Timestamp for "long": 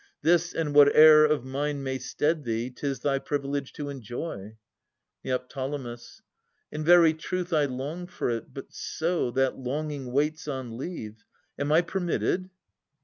7.65-8.07